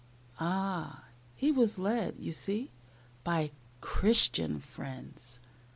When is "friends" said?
4.59-5.39